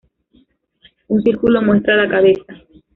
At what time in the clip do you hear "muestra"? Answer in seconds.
1.61-1.95